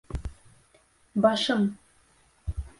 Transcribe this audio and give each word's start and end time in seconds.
Башым!.. 1.27 1.63